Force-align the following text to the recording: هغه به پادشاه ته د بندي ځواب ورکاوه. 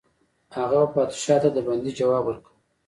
هغه 0.57 0.77
به 0.81 0.87
پادشاه 0.95 1.39
ته 1.43 1.49
د 1.53 1.57
بندي 1.67 1.91
ځواب 1.99 2.23
ورکاوه. 2.25 2.57